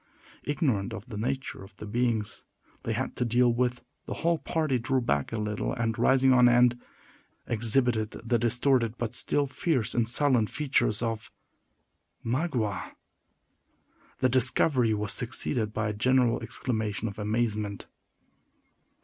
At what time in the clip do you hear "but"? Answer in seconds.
8.97-9.13